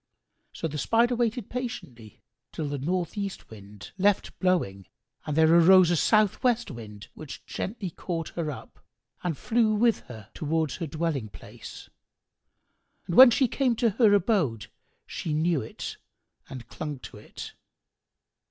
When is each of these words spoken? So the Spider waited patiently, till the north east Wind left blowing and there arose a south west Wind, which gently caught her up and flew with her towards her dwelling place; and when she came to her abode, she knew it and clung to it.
So 0.51 0.67
the 0.67 0.79
Spider 0.79 1.15
waited 1.15 1.47
patiently, 1.47 2.23
till 2.51 2.67
the 2.67 2.79
north 2.79 3.15
east 3.15 3.51
Wind 3.51 3.91
left 3.99 4.39
blowing 4.39 4.87
and 5.27 5.37
there 5.37 5.53
arose 5.53 5.91
a 5.91 5.95
south 5.95 6.41
west 6.41 6.71
Wind, 6.71 7.09
which 7.13 7.45
gently 7.45 7.91
caught 7.91 8.29
her 8.29 8.49
up 8.49 8.79
and 9.21 9.37
flew 9.37 9.75
with 9.75 9.99
her 10.09 10.29
towards 10.33 10.77
her 10.77 10.87
dwelling 10.87 11.29
place; 11.29 11.87
and 13.05 13.13
when 13.15 13.29
she 13.29 13.47
came 13.47 13.75
to 13.75 13.91
her 13.91 14.11
abode, 14.15 14.71
she 15.05 15.35
knew 15.35 15.61
it 15.61 15.97
and 16.49 16.67
clung 16.67 16.97
to 17.01 17.17
it. 17.17 17.53